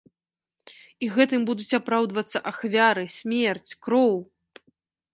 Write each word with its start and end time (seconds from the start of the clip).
І 1.05 1.09
гэтым 1.17 1.41
будуць 1.51 1.77
апраўдвацца 1.79 2.43
ахвяры, 2.55 3.05
смерць, 3.19 3.71
кроў! 3.87 4.13